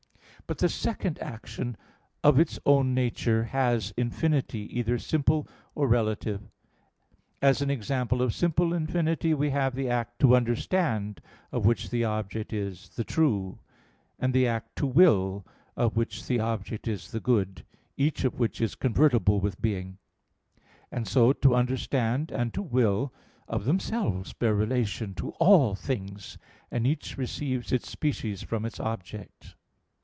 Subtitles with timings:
[0.47, 1.77] But the second action
[2.25, 6.41] of its own nature has infinity, either simple or relative.
[7.41, 11.21] As an example of simple infinity, we have the act "to understand,"
[11.53, 13.59] of which the object is "the true";
[14.19, 15.45] and the act "to will,"
[15.77, 17.63] of which the object is "the good";
[17.95, 19.99] each of which is convertible with being;
[20.91, 23.13] and so, to understand and to will,
[23.47, 26.37] of themselves, bear relation to all things,
[26.69, 29.55] and each receives its species from its object.